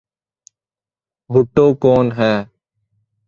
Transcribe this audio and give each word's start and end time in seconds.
بھٹو 1.29 1.65
کون 1.81 2.05
ہیں؟ 2.17 2.37